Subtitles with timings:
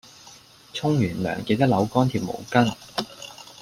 [0.73, 2.73] 沖完涼記得扭乾條毛巾